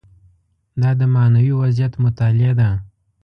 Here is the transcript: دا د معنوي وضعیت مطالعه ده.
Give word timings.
دا 0.81 0.91
د 0.99 1.01
معنوي 1.15 1.53
وضعیت 1.61 1.93
مطالعه 2.05 2.53
ده. 2.59 2.69